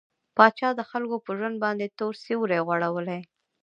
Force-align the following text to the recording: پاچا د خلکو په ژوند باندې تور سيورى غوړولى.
پاچا 0.35 0.69
د 0.75 0.81
خلکو 0.91 1.17
په 1.25 1.31
ژوند 1.37 1.55
باندې 1.63 1.93
تور 1.97 2.13
سيورى 2.23 2.59
غوړولى. 2.67 3.19